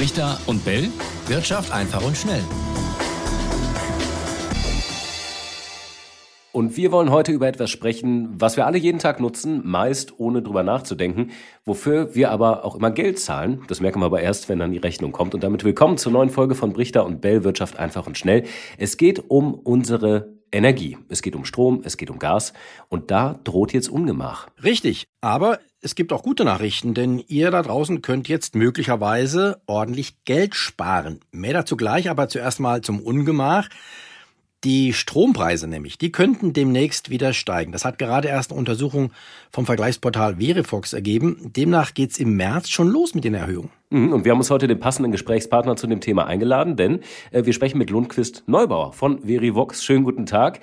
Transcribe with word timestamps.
Richter 0.00 0.38
und 0.46 0.64
Bell. 0.64 0.88
Wirtschaft 1.26 1.70
einfach 1.72 2.02
und 2.02 2.16
schnell. 2.16 2.40
Und 6.52 6.78
wir 6.78 6.90
wollen 6.90 7.10
heute 7.10 7.32
über 7.32 7.46
etwas 7.46 7.68
sprechen, 7.68 8.30
was 8.40 8.56
wir 8.56 8.64
alle 8.64 8.78
jeden 8.78 8.98
Tag 8.98 9.20
nutzen, 9.20 9.60
meist 9.62 10.18
ohne 10.18 10.40
drüber 10.40 10.62
nachzudenken, 10.62 11.32
wofür 11.66 12.14
wir 12.14 12.30
aber 12.30 12.64
auch 12.64 12.76
immer 12.76 12.90
Geld 12.90 13.18
zahlen. 13.18 13.62
Das 13.68 13.82
merken 13.82 14.00
wir 14.00 14.06
aber 14.06 14.22
erst, 14.22 14.48
wenn 14.48 14.58
dann 14.58 14.72
die 14.72 14.78
Rechnung 14.78 15.12
kommt. 15.12 15.34
Und 15.34 15.44
damit 15.44 15.64
willkommen 15.64 15.98
zur 15.98 16.12
neuen 16.12 16.30
Folge 16.30 16.54
von 16.54 16.72
Brichter 16.72 17.04
und 17.04 17.20
Bell 17.20 17.44
Wirtschaft 17.44 17.78
einfach 17.78 18.06
und 18.06 18.16
schnell. 18.16 18.44
Es 18.78 18.96
geht 18.96 19.30
um 19.30 19.52
unsere 19.52 20.39
Energie. 20.52 20.98
Es 21.08 21.22
geht 21.22 21.36
um 21.36 21.44
Strom, 21.44 21.82
es 21.84 21.96
geht 21.96 22.10
um 22.10 22.18
Gas 22.18 22.52
und 22.88 23.10
da 23.10 23.38
droht 23.44 23.72
jetzt 23.72 23.88
Ungemach. 23.88 24.48
Richtig, 24.62 25.06
aber 25.20 25.58
es 25.80 25.94
gibt 25.94 26.12
auch 26.12 26.22
gute 26.22 26.44
Nachrichten, 26.44 26.94
denn 26.94 27.22
ihr 27.26 27.50
da 27.50 27.62
draußen 27.62 28.02
könnt 28.02 28.28
jetzt 28.28 28.54
möglicherweise 28.54 29.62
ordentlich 29.66 30.24
Geld 30.24 30.54
sparen. 30.54 31.20
Mehr 31.32 31.54
dazu 31.54 31.76
gleich, 31.76 32.10
aber 32.10 32.28
zuerst 32.28 32.60
mal 32.60 32.82
zum 32.82 33.00
Ungemach. 33.00 33.68
Die 34.62 34.92
Strompreise 34.92 35.66
nämlich, 35.66 35.96
die 35.96 36.12
könnten 36.12 36.52
demnächst 36.52 37.08
wieder 37.08 37.32
steigen. 37.32 37.72
Das 37.72 37.86
hat 37.86 37.98
gerade 37.98 38.28
erst 38.28 38.50
eine 38.50 38.58
Untersuchung 38.58 39.10
vom 39.50 39.64
Vergleichsportal 39.64 40.36
Verifox 40.36 40.92
ergeben. 40.92 41.50
Demnach 41.56 41.94
geht's 41.94 42.18
im 42.18 42.36
März 42.36 42.68
schon 42.68 42.88
los 42.88 43.14
mit 43.14 43.24
den 43.24 43.32
Erhöhungen. 43.32 43.70
Mhm, 43.88 44.12
und 44.12 44.24
wir 44.26 44.32
haben 44.32 44.38
uns 44.38 44.50
heute 44.50 44.68
den 44.68 44.78
passenden 44.78 45.12
Gesprächspartner 45.12 45.76
zu 45.76 45.86
dem 45.86 46.02
Thema 46.02 46.26
eingeladen, 46.26 46.76
denn 46.76 47.00
äh, 47.30 47.46
wir 47.46 47.54
sprechen 47.54 47.78
mit 47.78 47.88
Lundquist 47.88 48.42
Neubauer 48.46 48.92
von 48.92 49.22
Verivox. 49.22 49.82
Schönen 49.82 50.04
guten 50.04 50.26
Tag. 50.26 50.60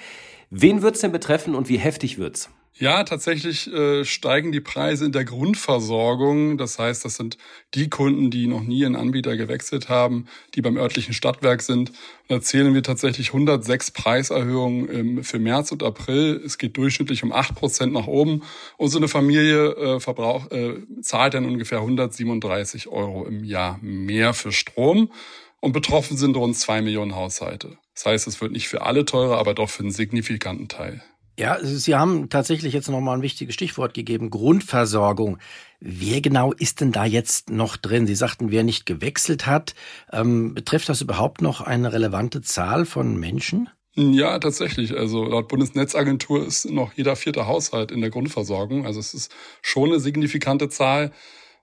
Wen 0.51 0.83
wird's 0.83 1.01
denn 1.01 1.11
betreffen 1.11 1.55
und 1.55 1.67
wie 1.67 1.77
heftig 1.77 2.19
wird's? 2.19 2.51
Ja, 2.79 3.03
tatsächlich 3.03 3.73
äh, 3.73 4.05
steigen 4.05 4.51
die 4.51 4.59
Preise 4.61 5.05
in 5.05 5.11
der 5.11 5.25
Grundversorgung. 5.25 6.59
Das 6.59 6.77
heißt, 6.77 7.03
das 7.03 7.15
sind 7.15 7.39
die 7.73 7.89
Kunden, 7.89 8.29
die 8.29 8.45
noch 8.45 8.61
nie 8.61 8.85
einen 8.85 8.95
Anbieter 8.95 9.35
gewechselt 9.35 9.89
haben, 9.89 10.27
die 10.53 10.61
beim 10.61 10.77
örtlichen 10.77 11.15
Stadtwerk 11.15 11.63
sind. 11.63 11.89
Und 11.89 11.97
da 12.29 12.39
zählen 12.39 12.75
wir 12.75 12.83
tatsächlich 12.83 13.29
106 13.29 13.89
Preiserhöhungen 13.91 14.93
ähm, 14.93 15.23
für 15.23 15.39
März 15.39 15.71
und 15.71 15.81
April. 15.81 16.39
Es 16.45 16.59
geht 16.59 16.77
durchschnittlich 16.77 17.23
um 17.23 17.31
acht 17.31 17.55
Prozent 17.55 17.93
nach 17.93 18.05
oben. 18.05 18.43
Und 18.77 18.89
so 18.89 18.99
eine 18.99 19.07
Familie 19.07 19.71
äh, 19.71 19.99
verbraucht, 19.99 20.51
äh, 20.51 20.75
zahlt 21.01 21.33
dann 21.33 21.45
ungefähr 21.45 21.79
137 21.79 22.89
Euro 22.89 23.25
im 23.25 23.43
Jahr 23.43 23.79
mehr 23.81 24.35
für 24.35 24.51
Strom. 24.51 25.11
Und 25.59 25.71
betroffen 25.71 26.15
sind 26.15 26.37
rund 26.37 26.55
zwei 26.55 26.83
Millionen 26.83 27.15
Haushalte. 27.15 27.79
Das 27.95 28.05
heißt, 28.05 28.27
es 28.27 28.39
wird 28.39 28.51
nicht 28.51 28.67
für 28.67 28.83
alle 28.83 29.03
teurer, 29.05 29.39
aber 29.39 29.55
doch 29.55 29.71
für 29.71 29.81
einen 29.81 29.91
signifikanten 29.91 30.67
Teil. 30.67 31.01
Ja, 31.39 31.59
Sie 31.61 31.93
haben 31.93 32.29
tatsächlich 32.29 32.73
jetzt 32.73 32.89
nochmal 32.89 33.17
ein 33.17 33.21
wichtiges 33.21 33.53
Stichwort 33.53 33.93
gegeben, 33.93 34.31
Grundversorgung. 34.31 35.37
Wer 35.79 36.19
genau 36.19 36.51
ist 36.51 36.81
denn 36.81 36.91
da 36.91 37.05
jetzt 37.05 37.51
noch 37.51 37.77
drin? 37.77 38.07
Sie 38.07 38.15
sagten, 38.15 38.49
wer 38.49 38.63
nicht 38.63 38.87
gewechselt 38.87 39.45
hat. 39.45 39.75
Ähm, 40.11 40.55
betrifft 40.55 40.89
das 40.89 41.01
überhaupt 41.01 41.43
noch 41.43 41.61
eine 41.61 41.93
relevante 41.93 42.41
Zahl 42.41 42.85
von 42.85 43.17
Menschen? 43.19 43.69
Ja, 43.95 44.39
tatsächlich. 44.39 44.97
Also 44.97 45.25
laut 45.25 45.47
Bundesnetzagentur 45.47 46.45
ist 46.45 46.65
noch 46.65 46.93
jeder 46.93 47.15
vierte 47.15 47.45
Haushalt 47.45 47.91
in 47.91 48.01
der 48.01 48.09
Grundversorgung. 48.09 48.87
Also 48.87 48.99
es 48.99 49.13
ist 49.13 49.31
schon 49.61 49.89
eine 49.89 49.99
signifikante 49.99 50.69
Zahl. 50.69 51.11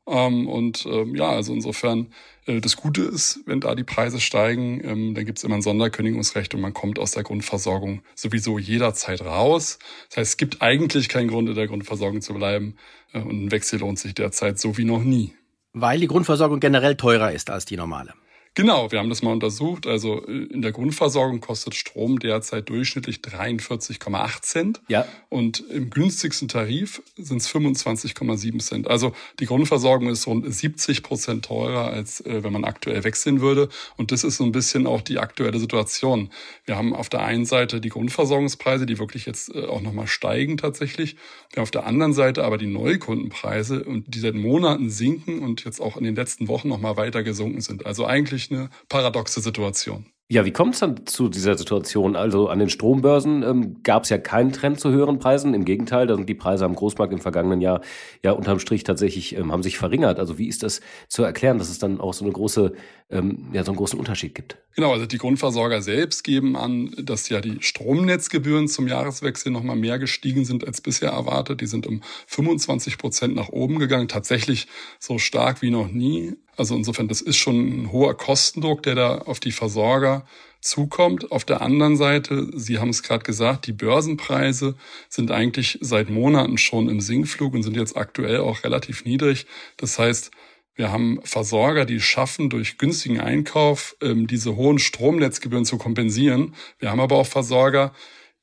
Ähm, 0.06 0.48
und 0.48 0.86
ähm, 0.86 1.16
ja, 1.16 1.30
also 1.30 1.52
insofern 1.52 2.12
das 2.46 2.76
Gute 2.76 3.02
ist, 3.02 3.40
wenn 3.46 3.60
da 3.60 3.74
die 3.74 3.84
Preise 3.84 4.20
steigen, 4.20 4.82
ähm, 4.84 5.14
dann 5.14 5.24
gibt 5.24 5.38
es 5.38 5.44
immer 5.44 5.54
ein 5.54 5.62
Sonderkündigungsrecht 5.62 6.54
und 6.54 6.60
man 6.60 6.74
kommt 6.74 6.98
aus 6.98 7.12
der 7.12 7.22
Grundversorgung 7.22 8.02
sowieso 8.14 8.58
jederzeit 8.58 9.22
raus. 9.22 9.78
Das 10.08 10.18
heißt, 10.18 10.30
es 10.32 10.36
gibt 10.36 10.60
eigentlich 10.60 11.08
keinen 11.08 11.28
Grund, 11.28 11.48
in 11.48 11.54
der 11.54 11.66
Grundversorgung 11.66 12.20
zu 12.20 12.34
bleiben 12.34 12.76
äh, 13.12 13.20
und 13.20 13.46
ein 13.46 13.50
Wechsel 13.50 13.80
lohnt 13.80 13.98
sich 13.98 14.14
derzeit 14.14 14.58
so 14.58 14.76
wie 14.76 14.84
noch 14.84 15.02
nie. 15.02 15.32
Weil 15.72 16.00
die 16.00 16.06
Grundversorgung 16.06 16.60
generell 16.60 16.96
teurer 16.96 17.32
ist 17.32 17.50
als 17.50 17.64
die 17.64 17.76
normale. 17.76 18.12
Genau, 18.56 18.92
wir 18.92 19.00
haben 19.00 19.08
das 19.08 19.22
mal 19.22 19.32
untersucht. 19.32 19.88
Also 19.88 20.24
äh, 20.26 20.44
in 20.44 20.62
der 20.62 20.70
Grundversorgung 20.70 21.40
kostet 21.40 21.74
Strom 21.74 22.20
derzeit 22.20 22.68
durchschnittlich 22.68 23.16
43,8 23.16 24.42
Cent. 24.42 24.80
Ja. 24.86 25.06
Und 25.28 25.64
im 25.70 25.90
günstigsten 25.90 26.46
Tarif 26.46 27.02
sind 27.16 27.38
es 27.38 27.52
25,7 27.52 28.60
Cent. 28.60 28.88
Also 28.88 29.12
die 29.40 29.46
Grundversorgung 29.46 30.08
ist 30.08 30.28
rund 30.28 30.52
70 30.52 31.02
Prozent 31.02 31.44
teurer, 31.44 31.88
als 31.88 32.20
äh, 32.20 32.44
wenn 32.44 32.52
man 32.52 32.64
aktuell 32.64 33.02
wechseln 33.02 33.40
würde. 33.40 33.68
Und 33.96 34.12
das 34.12 34.22
ist 34.22 34.36
so 34.36 34.44
ein 34.44 34.52
bisschen 34.52 34.86
auch 34.86 35.00
die 35.00 35.18
aktuelle 35.18 35.58
Situation. 35.58 36.30
Wir 36.64 36.76
haben 36.76 36.94
auf 36.94 37.08
der 37.08 37.24
einen 37.24 37.46
Seite 37.46 37.80
die 37.80 37.88
Grundversorgungspreise, 37.88 38.86
die 38.86 39.00
wirklich 39.00 39.26
jetzt 39.26 39.52
äh, 39.52 39.64
auch 39.64 39.80
nochmal 39.80 40.06
steigen 40.06 40.58
tatsächlich. 40.58 41.16
Wir 41.50 41.56
haben 41.56 41.64
auf 41.64 41.72
der 41.72 41.86
anderen 41.86 42.12
Seite 42.12 42.44
aber 42.44 42.58
die 42.58 42.66
Neukundenpreise 42.66 43.82
und 43.82 44.14
die 44.14 44.20
seit 44.20 44.34
Monaten 44.36 44.90
sinken 44.90 45.40
und 45.40 45.64
jetzt 45.64 45.80
auch 45.80 45.96
in 45.96 46.04
den 46.04 46.14
letzten 46.14 46.46
Wochen 46.46 46.68
nochmal 46.68 46.96
weiter 46.96 47.24
gesunken 47.24 47.60
sind. 47.60 47.84
Also 47.84 48.06
eigentlich 48.06 48.43
wirklich 48.50 48.58
eine 48.58 48.70
paradoxe 48.88 49.40
Situation. 49.40 50.06
Ja, 50.26 50.46
wie 50.46 50.52
kommt 50.52 50.72
es 50.72 50.80
dann 50.80 51.04
zu 51.04 51.28
dieser 51.28 51.56
Situation? 51.58 52.16
Also 52.16 52.48
an 52.48 52.58
den 52.58 52.70
Strombörsen 52.70 53.42
ähm, 53.42 53.82
gab 53.82 54.04
es 54.04 54.08
ja 54.08 54.16
keinen 54.16 54.52
Trend 54.52 54.80
zu 54.80 54.90
höheren 54.90 55.18
Preisen. 55.18 55.52
Im 55.52 55.66
Gegenteil, 55.66 56.06
da 56.06 56.16
sind 56.16 56.26
die 56.26 56.34
Preise 56.34 56.64
am 56.64 56.74
Großmarkt 56.74 57.12
im 57.12 57.20
vergangenen 57.20 57.60
Jahr 57.60 57.82
ja 58.22 58.32
unterm 58.32 58.58
Strich 58.58 58.84
tatsächlich 58.84 59.36
ähm, 59.36 59.52
haben 59.52 59.62
sich 59.62 59.76
verringert. 59.76 60.18
Also 60.18 60.38
wie 60.38 60.48
ist 60.48 60.62
das 60.62 60.80
zu 61.08 61.22
erklären, 61.22 61.58
dass 61.58 61.68
es 61.68 61.78
dann 61.78 62.00
auch 62.00 62.14
so 62.14 62.24
eine 62.24 62.32
große, 62.32 62.72
ähm, 63.10 63.50
ja, 63.52 63.64
so 63.64 63.72
einen 63.72 63.76
großen 63.76 63.98
Unterschied 63.98 64.34
gibt? 64.34 64.56
Genau, 64.74 64.94
also 64.94 65.04
die 65.04 65.18
Grundversorger 65.18 65.82
selbst 65.82 66.24
geben 66.24 66.56
an, 66.56 66.94
dass 66.96 67.28
ja 67.28 67.42
die 67.42 67.58
Stromnetzgebühren 67.60 68.66
zum 68.66 68.88
Jahreswechsel 68.88 69.52
nochmal 69.52 69.76
mehr 69.76 69.98
gestiegen 69.98 70.46
sind 70.46 70.66
als 70.66 70.80
bisher 70.80 71.10
erwartet. 71.10 71.60
Die 71.60 71.66
sind 71.66 71.86
um 71.86 72.00
25 72.28 72.96
Prozent 72.96 73.34
nach 73.34 73.50
oben 73.50 73.78
gegangen, 73.78 74.08
tatsächlich 74.08 74.68
so 74.98 75.18
stark 75.18 75.60
wie 75.60 75.70
noch 75.70 75.88
nie. 75.88 76.32
Also 76.56 76.74
insofern, 76.74 77.08
das 77.08 77.20
ist 77.20 77.36
schon 77.36 77.56
ein 77.56 77.92
hoher 77.92 78.16
Kostendruck, 78.16 78.82
der 78.82 78.94
da 78.94 79.18
auf 79.18 79.40
die 79.40 79.52
Versorger 79.52 80.24
zukommt. 80.60 81.30
Auf 81.30 81.44
der 81.44 81.60
anderen 81.60 81.96
Seite, 81.96 82.48
Sie 82.54 82.78
haben 82.78 82.88
es 82.88 83.02
gerade 83.02 83.22
gesagt, 83.22 83.66
die 83.66 83.72
Börsenpreise 83.72 84.74
sind 85.08 85.30
eigentlich 85.30 85.78
seit 85.80 86.10
Monaten 86.10 86.58
schon 86.58 86.88
im 86.88 87.00
Sinkflug 87.00 87.54
und 87.54 87.62
sind 87.62 87.76
jetzt 87.76 87.96
aktuell 87.96 88.38
auch 88.38 88.64
relativ 88.64 89.04
niedrig. 89.04 89.46
Das 89.76 89.98
heißt, 89.98 90.30
wir 90.74 90.90
haben 90.90 91.20
Versorger, 91.22 91.84
die 91.84 92.00
schaffen, 92.00 92.50
durch 92.50 92.78
günstigen 92.78 93.20
Einkauf 93.20 93.96
ähm, 94.02 94.26
diese 94.26 94.56
hohen 94.56 94.78
Stromnetzgebühren 94.78 95.64
zu 95.64 95.78
kompensieren. 95.78 96.54
Wir 96.80 96.90
haben 96.90 97.00
aber 97.00 97.16
auch 97.16 97.26
Versorger, 97.26 97.92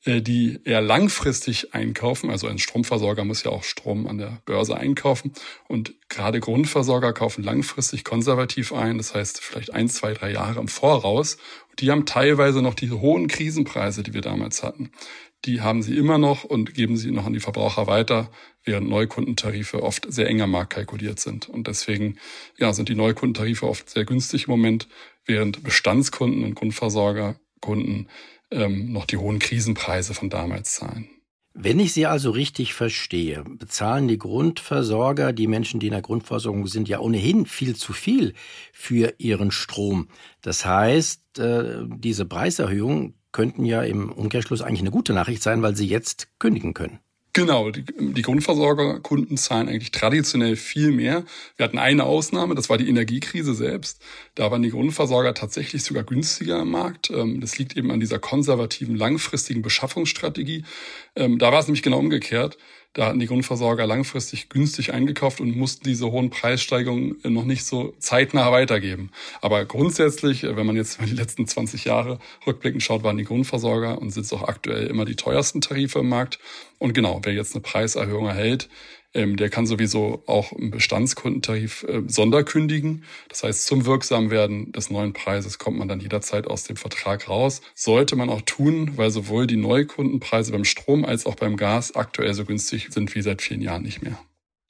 die 0.05 0.59
eher 0.63 0.81
langfristig 0.81 1.75
einkaufen. 1.75 2.31
Also 2.31 2.47
ein 2.47 2.57
Stromversorger 2.57 3.23
muss 3.23 3.43
ja 3.43 3.51
auch 3.51 3.63
Strom 3.63 4.07
an 4.07 4.17
der 4.17 4.41
Börse 4.45 4.75
einkaufen. 4.75 5.33
Und 5.67 5.93
gerade 6.09 6.39
Grundversorger 6.39 7.13
kaufen 7.13 7.43
langfristig 7.43 8.03
konservativ 8.03 8.73
ein. 8.73 8.97
Das 8.97 9.13
heißt 9.13 9.41
vielleicht 9.41 9.73
ein, 9.73 9.89
zwei, 9.89 10.13
drei 10.13 10.31
Jahre 10.31 10.59
im 10.59 10.67
Voraus. 10.67 11.37
Die 11.79 11.91
haben 11.91 12.05
teilweise 12.07 12.61
noch 12.63 12.73
diese 12.73 12.99
hohen 12.99 13.27
Krisenpreise, 13.27 14.01
die 14.01 14.13
wir 14.13 14.21
damals 14.21 14.63
hatten. 14.63 14.91
Die 15.45 15.61
haben 15.61 15.81
sie 15.81 15.97
immer 15.97 16.17
noch 16.17 16.43
und 16.43 16.73
geben 16.73 16.97
sie 16.97 17.11
noch 17.11 17.25
an 17.25 17.33
die 17.33 17.39
Verbraucher 17.39 17.87
weiter, 17.87 18.31
während 18.63 18.89
Neukundentarife 18.89 19.81
oft 19.81 20.11
sehr 20.11 20.27
enger 20.27 20.45
Markt 20.45 20.73
kalkuliert 20.73 21.19
sind. 21.19 21.49
Und 21.49 21.67
deswegen 21.67 22.17
ja, 22.57 22.73
sind 22.73 22.89
die 22.89 22.95
Neukundentarife 22.95 23.67
oft 23.67 23.89
sehr 23.89 24.05
günstig 24.05 24.47
im 24.47 24.51
Moment, 24.51 24.87
während 25.25 25.63
Bestandskunden 25.63 26.43
und 26.43 26.55
Grundversorgerkunden 26.55 28.07
ähm, 28.51 28.91
noch 28.91 29.05
die 29.05 29.17
hohen 29.17 29.39
Krisenpreise 29.39 30.13
von 30.13 30.29
damals 30.29 30.75
zahlen. 30.75 31.07
Wenn 31.53 31.79
ich 31.81 31.91
Sie 31.91 32.05
also 32.05 32.31
richtig 32.31 32.73
verstehe, 32.73 33.43
bezahlen 33.43 34.07
die 34.07 34.17
Grundversorger, 34.17 35.33
die 35.33 35.47
Menschen, 35.47 35.81
die 35.81 35.87
in 35.87 35.93
der 35.93 36.01
Grundversorgung 36.01 36.65
sind, 36.67 36.87
ja 36.87 36.99
ohnehin 36.99 37.45
viel 37.45 37.75
zu 37.75 37.91
viel 37.91 38.33
für 38.71 39.15
ihren 39.17 39.51
Strom. 39.51 40.07
Das 40.41 40.65
heißt, 40.65 41.39
äh, 41.39 41.83
diese 41.87 42.25
Preiserhöhungen 42.25 43.15
könnten 43.33 43.65
ja 43.65 43.81
im 43.81 44.11
Umkehrschluss 44.11 44.61
eigentlich 44.61 44.81
eine 44.81 44.91
gute 44.91 45.13
Nachricht 45.13 45.43
sein, 45.43 45.61
weil 45.61 45.75
sie 45.75 45.87
jetzt 45.87 46.29
kündigen 46.39 46.73
können. 46.73 46.99
Genau, 47.33 47.71
die, 47.71 47.85
die 47.85 48.21
Grundversorgerkunden 48.23 49.37
zahlen 49.37 49.69
eigentlich 49.69 49.91
traditionell 49.91 50.57
viel 50.57 50.91
mehr. 50.91 51.23
Wir 51.55 51.63
hatten 51.63 51.77
eine 51.77 52.03
Ausnahme, 52.03 52.55
das 52.55 52.69
war 52.69 52.77
die 52.77 52.89
Energiekrise 52.89 53.53
selbst. 53.53 54.03
Da 54.35 54.51
waren 54.51 54.61
die 54.61 54.69
Grundversorger 54.71 55.33
tatsächlich 55.33 55.83
sogar 55.83 56.03
günstiger 56.03 56.59
am 56.59 56.71
Markt. 56.71 57.09
Ähm, 57.09 57.39
das 57.39 57.57
liegt 57.57 57.77
eben 57.77 57.89
an 57.91 58.01
dieser 58.01 58.19
konservativen, 58.19 58.97
langfristigen 58.97 59.61
Beschaffungsstrategie. 59.61 60.65
Ähm, 61.15 61.39
da 61.39 61.53
war 61.53 61.59
es 61.59 61.67
nämlich 61.67 61.83
genau 61.83 61.99
umgekehrt. 61.99 62.57
Da 62.93 63.05
hatten 63.05 63.19
die 63.19 63.27
Grundversorger 63.27 63.87
langfristig 63.87 64.49
günstig 64.49 64.93
eingekauft 64.93 65.39
und 65.39 65.55
mussten 65.55 65.85
diese 65.85 66.11
hohen 66.11 66.29
Preissteigerungen 66.29 67.17
noch 67.23 67.45
nicht 67.45 67.63
so 67.63 67.93
zeitnah 67.99 68.51
weitergeben. 68.51 69.11
Aber 69.39 69.63
grundsätzlich, 69.63 70.43
wenn 70.43 70.65
man 70.65 70.75
jetzt 70.75 70.99
mal 70.99 71.07
die 71.07 71.15
letzten 71.15 71.47
20 71.47 71.85
Jahre 71.85 72.19
rückblickend 72.45 72.83
schaut, 72.83 73.03
waren 73.03 73.17
die 73.17 73.23
Grundversorger 73.23 73.97
und 73.97 74.11
sind 74.11 74.31
auch 74.33 74.43
aktuell 74.43 74.87
immer 74.87 75.05
die 75.05 75.15
teuersten 75.15 75.61
Tarife 75.61 75.99
im 75.99 76.09
Markt. 76.09 76.39
Und 76.79 76.93
genau, 76.93 77.21
wer 77.23 77.33
jetzt 77.33 77.55
eine 77.55 77.61
Preiserhöhung 77.61 78.25
erhält, 78.25 78.67
ähm, 79.13 79.37
der 79.37 79.49
kann 79.49 79.65
sowieso 79.65 80.23
auch 80.25 80.53
im 80.53 80.71
Bestandskundentarif 80.71 81.83
äh, 81.83 82.01
sonderkündigen. 82.07 83.03
Das 83.29 83.43
heißt, 83.43 83.65
zum 83.65 83.85
Wirksamwerden 83.85 84.71
des 84.71 84.89
neuen 84.89 85.13
Preises 85.13 85.59
kommt 85.59 85.77
man 85.77 85.87
dann 85.87 85.99
jederzeit 85.99 86.47
aus 86.47 86.63
dem 86.63 86.77
Vertrag 86.77 87.29
raus. 87.29 87.61
Sollte 87.75 88.15
man 88.15 88.29
auch 88.29 88.41
tun, 88.41 88.91
weil 88.95 89.11
sowohl 89.11 89.47
die 89.47 89.57
Neukundenpreise 89.57 90.51
beim 90.51 90.65
Strom 90.65 91.05
als 91.05 91.25
auch 91.25 91.35
beim 91.35 91.57
Gas 91.57 91.95
aktuell 91.95 92.33
so 92.33 92.45
günstig 92.45 92.89
sind 92.91 93.13
wie 93.15 93.21
seit 93.21 93.41
vielen 93.41 93.61
Jahren 93.61 93.83
nicht 93.83 94.01
mehr. 94.01 94.17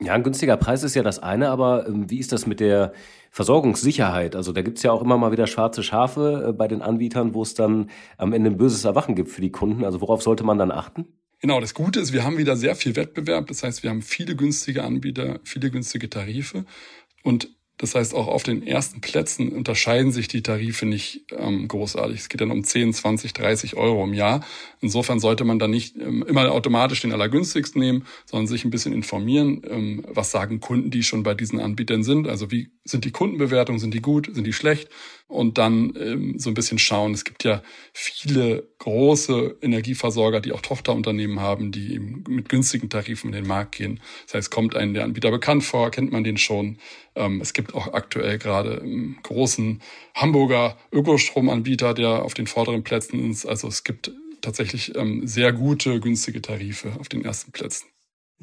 Ja, 0.03 0.13
ein 0.13 0.23
günstiger 0.23 0.57
Preis 0.57 0.81
ist 0.81 0.95
ja 0.95 1.03
das 1.03 1.19
eine, 1.19 1.49
aber 1.49 1.87
ähm, 1.87 2.09
wie 2.09 2.17
ist 2.17 2.31
das 2.31 2.47
mit 2.47 2.59
der 2.59 2.93
Versorgungssicherheit? 3.29 4.35
Also 4.35 4.51
da 4.51 4.63
gibt 4.63 4.77
es 4.77 4.83
ja 4.83 4.91
auch 4.91 5.03
immer 5.03 5.15
mal 5.19 5.31
wieder 5.31 5.45
schwarze 5.45 5.83
Schafe 5.83 6.47
äh, 6.49 6.53
bei 6.53 6.67
den 6.67 6.81
Anbietern, 6.81 7.35
wo 7.35 7.43
es 7.43 7.53
dann 7.53 7.91
am 8.17 8.33
Ende 8.33 8.49
ein 8.49 8.57
böses 8.57 8.83
Erwachen 8.83 9.13
gibt 9.13 9.29
für 9.29 9.41
die 9.41 9.51
Kunden. 9.51 9.85
Also 9.85 10.01
worauf 10.01 10.23
sollte 10.23 10.43
man 10.43 10.57
dann 10.57 10.71
achten? 10.71 11.05
Genau, 11.41 11.59
das 11.59 11.73
Gute 11.73 11.99
ist, 11.99 12.13
wir 12.13 12.23
haben 12.23 12.37
wieder 12.37 12.55
sehr 12.55 12.75
viel 12.75 12.95
Wettbewerb. 12.95 13.47
Das 13.47 13.63
heißt, 13.63 13.81
wir 13.81 13.89
haben 13.89 14.03
viele 14.03 14.35
günstige 14.35 14.83
Anbieter, 14.83 15.39
viele 15.43 15.71
günstige 15.71 16.07
Tarife. 16.07 16.65
Und 17.23 17.49
das 17.77 17.95
heißt, 17.95 18.13
auch 18.13 18.27
auf 18.27 18.43
den 18.43 18.61
ersten 18.61 19.01
Plätzen 19.01 19.51
unterscheiden 19.51 20.11
sich 20.11 20.27
die 20.27 20.43
Tarife 20.43 20.85
nicht 20.85 21.25
ähm, 21.35 21.67
großartig. 21.67 22.19
Es 22.19 22.29
geht 22.29 22.41
dann 22.41 22.51
um 22.51 22.63
10, 22.63 22.93
20, 22.93 23.33
30 23.33 23.75
Euro 23.75 24.03
im 24.03 24.13
Jahr. 24.13 24.45
Insofern 24.81 25.19
sollte 25.19 25.43
man 25.45 25.57
dann 25.57 25.71
nicht 25.71 25.97
ähm, 25.97 26.23
immer 26.27 26.51
automatisch 26.51 27.01
den 27.01 27.11
allergünstigsten 27.11 27.81
nehmen, 27.81 28.05
sondern 28.25 28.45
sich 28.45 28.63
ein 28.63 28.69
bisschen 28.69 28.93
informieren, 28.93 29.63
ähm, 29.67 30.05
was 30.07 30.29
sagen 30.29 30.59
Kunden, 30.59 30.91
die 30.91 31.01
schon 31.01 31.23
bei 31.23 31.33
diesen 31.33 31.59
Anbietern 31.59 32.03
sind. 32.03 32.27
Also 32.27 32.51
wie 32.51 32.69
sind 32.85 33.03
die 33.03 33.11
Kundenbewertungen, 33.11 33.79
sind 33.79 33.95
die 33.95 34.01
gut, 34.01 34.29
sind 34.31 34.45
die 34.45 34.53
schlecht? 34.53 34.89
Und 35.31 35.57
dann 35.57 35.93
ähm, 35.97 36.37
so 36.37 36.49
ein 36.49 36.53
bisschen 36.53 36.77
schauen. 36.77 37.13
Es 37.13 37.23
gibt 37.23 37.45
ja 37.45 37.63
viele 37.93 38.67
große 38.79 39.57
Energieversorger, 39.61 40.41
die 40.41 40.51
auch 40.51 40.61
Tochterunternehmen 40.61 41.39
haben, 41.39 41.71
die 41.71 41.93
eben 41.93 42.23
mit 42.27 42.49
günstigen 42.49 42.89
Tarifen 42.89 43.27
in 43.27 43.43
den 43.43 43.47
Markt 43.47 43.73
gehen. 43.73 44.01
Das 44.25 44.35
heißt, 44.35 44.51
kommt 44.51 44.75
einem 44.75 44.93
der 44.93 45.05
Anbieter 45.05 45.31
bekannt 45.31 45.63
vor, 45.63 45.89
kennt 45.89 46.11
man 46.11 46.25
den 46.25 46.37
schon. 46.37 46.79
Ähm, 47.15 47.39
es 47.39 47.53
gibt 47.53 47.73
auch 47.73 47.93
aktuell 47.93 48.37
gerade 48.37 48.81
einen 48.81 49.19
großen 49.23 49.81
Hamburger 50.13 50.77
Ökostromanbieter, 50.91 51.93
der 51.93 52.23
auf 52.23 52.33
den 52.33 52.47
vorderen 52.47 52.83
Plätzen 52.83 53.31
ist. 53.31 53.45
Also 53.45 53.69
es 53.69 53.85
gibt 53.85 54.11
tatsächlich 54.41 54.95
ähm, 54.97 55.25
sehr 55.25 55.53
gute, 55.53 55.99
günstige 55.99 56.41
Tarife 56.41 56.93
auf 56.99 57.07
den 57.07 57.23
ersten 57.23 57.51
Plätzen. 57.51 57.87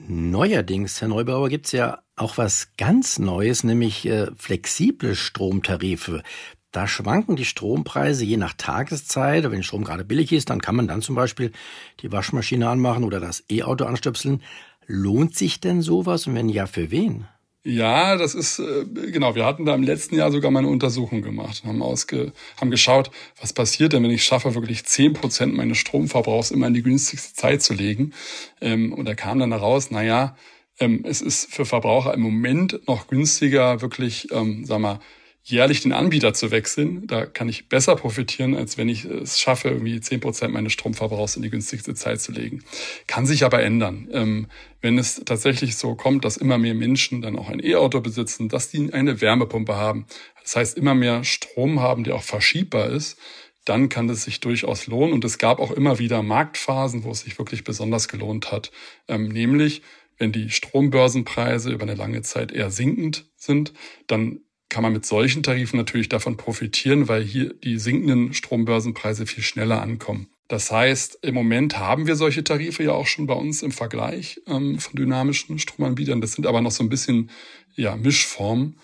Neuerdings, 0.01 1.01
Herr 1.01 1.09
Neubauer, 1.09 1.49
gibt's 1.49 1.73
ja 1.73 1.99
auch 2.15 2.39
was 2.39 2.69
ganz 2.77 3.19
Neues, 3.19 3.65
nämlich 3.65 4.07
äh, 4.07 4.29
flexible 4.37 5.17
Stromtarife. 5.17 6.23
Da 6.71 6.87
schwanken 6.87 7.37
die 7.37 7.47
Strompreise 7.47 8.25
je 8.25 8.37
nach 8.37 8.53
Tageszeit. 8.53 9.51
Wenn 9.51 9.63
Strom 9.63 9.85
gerade 9.85 10.05
billig 10.05 10.33
ist, 10.33 10.51
dann 10.51 10.61
kann 10.61 10.77
man 10.77 10.87
dann 10.87 11.01
zum 11.01 11.15
Beispiel 11.15 11.53
die 12.01 12.13
Waschmaschine 12.13 12.69
anmachen 12.69 13.05
oder 13.05 13.21
das 13.21 13.45
E-Auto 13.51 13.85
anstöpseln. 13.85 14.43
Lohnt 14.87 15.37
sich 15.37 15.61
denn 15.61 15.83
sowas 15.83 16.27
und 16.27 16.35
wenn 16.35 16.49
ja, 16.49 16.67
für 16.67 16.91
wen? 16.91 17.27
Ja, 17.65 18.17
das 18.17 18.35
ist 18.35 18.61
äh, 18.61 18.85
genau. 19.11 19.35
Wir 19.35 19.45
hatten 19.45 19.67
da 19.67 19.75
im 19.75 19.83
letzten 19.83 20.15
Jahr 20.15 20.31
sogar 20.31 20.51
mal 20.51 20.61
eine 20.61 20.69
Untersuchung 20.69 21.23
gemacht, 21.23 21.65
haben 21.65 21.83
ausge, 21.83 22.33
haben 22.59 22.71
geschaut, 22.71 23.11
was 23.41 23.53
passiert 23.53 23.93
denn, 23.93 24.03
wenn 24.03 24.11
ich 24.11 24.25
schaffe, 24.25 24.55
wirklich 24.55 24.85
zehn 24.87 25.13
Prozent 25.13 25.55
meines 25.55 25.79
Stromverbrauchs 25.79 26.51
immer 26.51 26.69
in 26.69 26.75
die 26.75 26.83
günstigste 26.83 27.35
Zeit 27.35 27.63
zu 27.63 27.75
legen. 27.75 28.13
Ähm, 28.61 28.93
und 28.93 29.07
da 29.07 29.15
kam 29.15 29.39
dann 29.39 29.53
heraus, 29.53 29.89
na 29.91 30.03
ja, 30.03 30.37
ähm, 30.81 31.05
es 31.05 31.21
ist 31.21 31.53
für 31.53 31.67
Verbraucher 31.67 32.15
im 32.15 32.21
Moment 32.21 32.87
noch 32.87 33.09
günstiger, 33.09 33.83
wirklich, 33.83 34.29
ähm, 34.33 34.65
sag 34.65 34.81
mal, 34.81 35.01
jährlich 35.51 35.81
den 35.81 35.93
Anbieter 35.93 36.35
zu 36.35 36.51
wechseln. 36.51 37.07
Da 37.07 37.27
kann 37.27 37.49
ich 37.49 37.69
besser 37.69 37.97
profitieren, 37.97 38.55
als 38.55 38.77
wenn 38.77 38.89
ich 38.89 39.05
es 39.05 39.41
schaffe, 39.41 39.69
irgendwie 39.69 40.01
zehn 40.01 40.21
Prozent 40.21 40.53
meines 40.53 40.73
Stromverbrauchs 40.75 41.37
in 41.37 41.43
die 41.43 41.51
günstigste 41.51 41.95
Zeit 41.95 42.21
zu 42.21 42.33
legen. 42.33 42.65
Kann 43.07 43.27
sich 43.27 43.45
aber 43.45 43.63
ändern. 43.63 44.09
Ähm, 44.13 44.47
wenn 44.81 44.99
es 44.99 45.23
tatsächlich 45.25 45.77
so 45.77 45.95
kommt, 45.95 46.25
dass 46.25 46.37
immer 46.37 46.59
mehr 46.59 46.75
Menschen 46.75 47.23
dann 47.23 47.39
auch 47.39 47.49
ein 47.49 47.65
E-Auto 47.65 48.01
besitzen, 48.01 48.49
dass 48.49 48.71
die 48.71 48.93
eine 48.93 49.21
Wärmepumpe 49.21 49.75
haben, 49.75 50.07
das 50.43 50.57
heißt 50.57 50.77
immer 50.77 50.95
mehr 50.95 51.25
Strom 51.25 51.81
haben, 51.81 52.05
der 52.05 52.15
auch 52.15 52.23
verschiebbar 52.23 52.91
ist, 52.91 53.19
dann 53.65 53.89
kann 53.89 54.09
es 54.09 54.25
sich 54.25 54.41
durchaus 54.41 54.87
lohnen. 54.87 55.13
Und 55.13 55.25
es 55.25 55.39
gab 55.39 55.61
auch 55.61 55.71
immer 55.71 55.99
wieder 55.99 56.23
Marktphasen, 56.23 57.05
wo 57.05 57.11
es 57.11 57.21
sich 57.21 57.39
wirklich 57.39 57.65
besonders 57.65 58.09
gelohnt 58.09 58.53
hat. 58.53 58.71
Ähm, 59.09 59.29
nämlich, 59.29 59.83
wenn 60.19 60.33
die 60.33 60.51
Strombörsenpreise 60.51 61.71
über 61.71 61.83
eine 61.83 61.95
lange 61.95 62.23
Zeit 62.23 62.53
eher 62.53 62.71
sinkend 62.71 63.27
sind, 63.37 63.73
dann 64.07 64.41
kann 64.69 64.83
man 64.83 64.93
mit 64.93 65.07
solchen 65.07 65.43
Tarifen 65.43 65.77
natürlich 65.77 66.09
davon 66.09 66.37
profitieren, 66.37 67.09
weil 67.09 67.23
hier 67.23 67.55
die 67.55 67.79
sinkenden 67.79 68.35
Strombörsenpreise 68.35 69.27
viel 69.27 69.43
schneller 69.43 69.81
ankommen. 69.83 70.29
Das 70.49 70.71
heißt, 70.73 71.19
im 71.23 71.35
Moment 71.35 71.79
haben 71.79 72.07
wir 72.07 72.17
solche 72.17 72.43
Tarife 72.43 72.83
ja 72.83 72.93
auch 72.93 73.07
schon 73.07 73.27
bei 73.27 73.35
uns 73.35 73.63
im 73.63 73.71
Vergleich 73.71 74.41
ähm, 74.47 74.79
von 74.79 74.97
dynamischen 74.97 75.59
Stromanbietern. 75.59 76.23
Das 76.23 76.33
sind 76.33 76.47
aber 76.47 76.63
noch 76.63 76.71
so 76.71 76.83
ein 76.83 76.89
bisschen 76.89 77.31
ja, 77.75 77.97
Mischformen, 77.97 78.79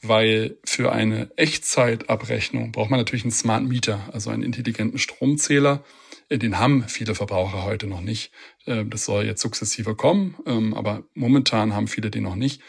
weil 0.00 0.58
für 0.64 0.92
eine 0.92 1.30
Echtzeitabrechnung 1.36 2.70
braucht 2.70 2.90
man 2.90 3.00
natürlich 3.00 3.24
einen 3.24 3.32
Smart 3.32 3.64
Meter, 3.64 4.08
also 4.12 4.30
einen 4.30 4.44
intelligenten 4.44 4.98
Stromzähler. 4.98 5.82
Äh, 6.28 6.38
den 6.38 6.58
haben 6.58 6.84
viele 6.86 7.16
Verbraucher 7.16 7.64
heute 7.64 7.88
noch 7.88 8.00
nicht. 8.00 8.30
Äh, 8.64 8.84
das 8.84 9.04
soll 9.04 9.24
jetzt 9.24 9.42
sukzessive 9.42 9.96
kommen, 9.96 10.36
ähm, 10.46 10.72
aber 10.72 11.02
momentan 11.14 11.74
haben 11.74 11.88
viele 11.88 12.10
den 12.10 12.22
noch 12.22 12.36
nicht. 12.36 12.62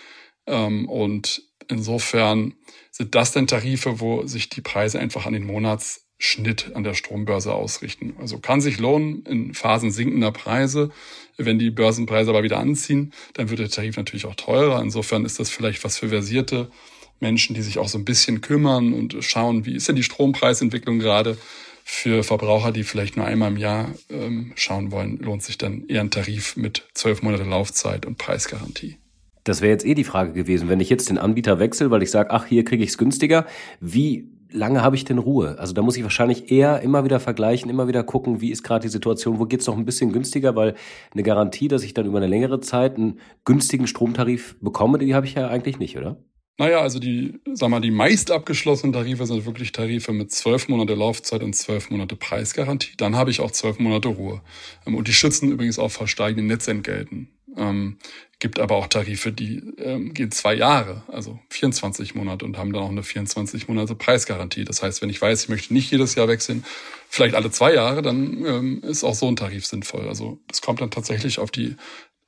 Ähm, 0.47 0.89
und 0.89 1.43
insofern 1.69 2.53
sind 2.91 3.15
das 3.15 3.31
dann 3.31 3.47
Tarife, 3.47 3.99
wo 3.99 4.25
sich 4.25 4.49
die 4.49 4.61
Preise 4.61 4.99
einfach 4.99 5.25
an 5.25 5.33
den 5.33 5.45
Monatsschnitt 5.45 6.71
an 6.75 6.83
der 6.83 6.93
Strombörse 6.93 7.53
ausrichten. 7.53 8.15
Also 8.19 8.39
kann 8.39 8.61
sich 8.61 8.79
lohnen 8.79 9.23
in 9.25 9.53
Phasen 9.53 9.91
sinkender 9.91 10.31
Preise. 10.31 10.91
Wenn 11.37 11.59
die 11.59 11.71
Börsenpreise 11.71 12.29
aber 12.31 12.43
wieder 12.43 12.59
anziehen, 12.59 13.13
dann 13.33 13.49
wird 13.49 13.59
der 13.59 13.69
Tarif 13.69 13.95
natürlich 13.95 14.25
auch 14.25 14.35
teurer. 14.35 14.81
Insofern 14.81 15.23
ist 15.23 15.39
das 15.39 15.49
vielleicht 15.49 15.83
was 15.85 15.97
für 15.97 16.09
versierte 16.09 16.69
Menschen, 17.21 17.53
die 17.53 17.61
sich 17.61 17.77
auch 17.77 17.87
so 17.87 17.97
ein 17.97 18.05
bisschen 18.05 18.41
kümmern 18.41 18.93
und 18.93 19.15
schauen, 19.21 19.65
wie 19.65 19.75
ist 19.75 19.87
denn 19.87 19.95
die 19.95 20.03
Strompreisentwicklung 20.03 20.99
gerade. 20.99 21.37
Für 21.91 22.23
Verbraucher, 22.23 22.71
die 22.71 22.83
vielleicht 22.83 23.17
nur 23.17 23.25
einmal 23.25 23.49
im 23.49 23.57
Jahr 23.57 23.89
ähm, 24.11 24.53
schauen 24.55 24.91
wollen, 24.91 25.17
lohnt 25.17 25.41
sich 25.41 25.57
dann 25.57 25.87
eher 25.87 26.01
ein 26.01 26.11
Tarif 26.11 26.55
mit 26.55 26.87
zwölf 26.93 27.23
Monate 27.23 27.45
Laufzeit 27.45 28.05
und 28.05 28.19
Preisgarantie. 28.19 28.98
Das 29.43 29.61
wäre 29.61 29.71
jetzt 29.71 29.85
eh 29.85 29.93
die 29.93 30.03
Frage 30.03 30.33
gewesen, 30.33 30.69
wenn 30.69 30.79
ich 30.79 30.89
jetzt 30.89 31.09
den 31.09 31.17
Anbieter 31.17 31.59
wechsle, 31.59 31.91
weil 31.91 32.03
ich 32.03 32.11
sage, 32.11 32.31
ach, 32.31 32.45
hier 32.45 32.63
kriege 32.63 32.83
ich 32.83 32.89
es 32.89 32.97
günstiger, 32.97 33.45
wie 33.79 34.29
lange 34.51 34.81
habe 34.81 34.95
ich 34.95 35.05
denn 35.05 35.17
Ruhe? 35.17 35.57
Also 35.59 35.73
da 35.73 35.81
muss 35.81 35.97
ich 35.97 36.03
wahrscheinlich 36.03 36.51
eher 36.51 36.81
immer 36.81 37.03
wieder 37.03 37.19
vergleichen, 37.19 37.69
immer 37.69 37.87
wieder 37.87 38.03
gucken, 38.03 38.41
wie 38.41 38.51
ist 38.51 38.63
gerade 38.63 38.83
die 38.83 38.91
Situation, 38.91 39.39
wo 39.39 39.45
geht's 39.45 39.67
noch 39.67 39.77
ein 39.77 39.85
bisschen 39.85 40.11
günstiger, 40.11 40.55
weil 40.55 40.75
eine 41.13 41.23
Garantie, 41.23 41.67
dass 41.67 41.83
ich 41.83 41.93
dann 41.93 42.05
über 42.05 42.17
eine 42.17 42.27
längere 42.27 42.59
Zeit 42.59 42.97
einen 42.97 43.19
günstigen 43.45 43.87
Stromtarif 43.87 44.57
bekomme, 44.59 44.97
die 44.97 45.13
habe 45.13 45.25
ich 45.25 45.35
ja 45.35 45.47
eigentlich 45.47 45.79
nicht, 45.79 45.97
oder? 45.97 46.17
Naja, 46.59 46.81
also 46.81 46.99
die, 46.99 47.39
sag 47.53 47.69
mal, 47.69 47.79
die 47.79 47.89
meist 47.89 48.31
abgeschlossenen 48.31 48.91
Tarife 48.91 49.25
sind 49.25 49.45
wirklich 49.45 49.71
Tarife 49.71 50.11
mit 50.11 50.31
zwölf 50.33 50.67
Monate 50.67 50.93
Laufzeit 50.93 51.41
und 51.41 51.55
zwölf 51.55 51.89
Monate 51.89 52.17
Preisgarantie. 52.17 52.91
Dann 52.97 53.15
habe 53.15 53.31
ich 53.31 53.39
auch 53.39 53.51
zwölf 53.51 53.79
Monate 53.79 54.09
Ruhe. 54.09 54.41
Ähm, 54.85 54.95
und 54.95 55.07
die 55.07 55.13
schützen 55.13 55.49
übrigens 55.49 55.79
auch 55.79 55.89
vor 55.89 56.09
steigenden 56.09 56.47
Netzentgelten. 56.47 57.29
Ähm, 57.57 57.97
gibt 58.39 58.59
aber 58.59 58.77
auch 58.77 58.87
Tarife, 58.87 59.31
die 59.31 59.61
ähm, 59.77 60.13
gehen 60.13 60.31
zwei 60.31 60.53
Jahre, 60.53 61.03
also 61.07 61.39
24 61.49 62.15
Monate 62.15 62.45
und 62.45 62.57
haben 62.57 62.71
dann 62.71 62.83
auch 62.83 62.89
eine 62.89 63.03
24 63.03 63.67
Monate 63.67 63.95
Preisgarantie. 63.95 64.63
Das 64.63 64.81
heißt, 64.81 65.01
wenn 65.01 65.09
ich 65.09 65.21
weiß, 65.21 65.43
ich 65.43 65.49
möchte 65.49 65.73
nicht 65.73 65.91
jedes 65.91 66.15
Jahr 66.15 66.29
wechseln, 66.29 66.63
vielleicht 67.09 67.35
alle 67.35 67.51
zwei 67.51 67.73
Jahre, 67.73 68.01
dann 68.01 68.45
ähm, 68.45 68.81
ist 68.83 69.03
auch 69.03 69.15
so 69.15 69.27
ein 69.27 69.35
Tarif 69.35 69.65
sinnvoll. 69.65 70.07
Also 70.07 70.39
es 70.49 70.61
kommt 70.61 70.79
dann 70.79 70.91
tatsächlich 70.91 71.39
auf 71.39 71.51
die 71.51 71.75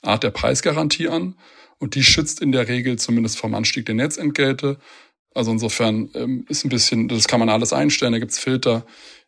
Art 0.01 0.23
der 0.23 0.31
Preisgarantie 0.31 1.07
an 1.07 1.35
und 1.79 1.95
die 1.95 2.03
schützt 2.03 2.41
in 2.41 2.51
der 2.51 2.67
Regel 2.67 2.97
zumindest 2.97 3.37
vom 3.37 3.55
Anstieg 3.55 3.85
der 3.85 3.95
Netzentgelte. 3.95 4.79
Also 5.33 5.51
insofern 5.51 6.09
ähm, 6.13 6.45
ist 6.49 6.65
ein 6.65 6.69
bisschen, 6.69 7.07
das 7.07 7.27
kann 7.29 7.39
man 7.39 7.49
alles 7.49 7.71
einstellen, 7.71 8.11
da 8.11 8.19
gibt's 8.19 8.39
Filter. 8.39 8.85